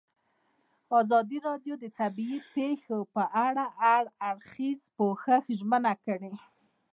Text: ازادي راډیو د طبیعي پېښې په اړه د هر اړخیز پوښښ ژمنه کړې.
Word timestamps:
ازادي 0.99 1.37
راډیو 1.47 1.73
د 1.79 1.85
طبیعي 1.99 2.39
پېښې 2.53 2.97
په 3.15 3.23
اړه 3.45 3.65
د 3.69 3.73
هر 3.79 4.03
اړخیز 4.29 4.79
پوښښ 4.97 5.43
ژمنه 5.59 5.93
کړې. 6.05 6.33